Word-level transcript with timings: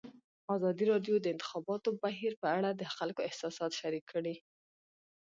ازادي 0.55 0.83
راډیو 0.91 1.15
د 1.19 1.21
د 1.23 1.27
انتخاباتو 1.33 1.89
بهیر 2.03 2.33
په 2.41 2.47
اړه 2.57 2.69
د 2.73 2.81
خلکو 2.95 3.21
احساسات 3.29 3.71
شریک 3.79 4.05
کړي. 4.13 4.35